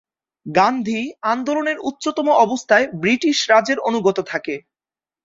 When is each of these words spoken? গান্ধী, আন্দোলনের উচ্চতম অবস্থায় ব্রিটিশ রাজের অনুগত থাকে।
গান্ধী, 0.45 1.01
আন্দোলনের 1.25 1.77
উচ্চতম 1.81 2.27
অবস্থায় 2.45 2.85
ব্রিটিশ 2.95 3.37
রাজের 3.49 3.77
অনুগত 3.79 4.17
থাকে। 4.27 4.55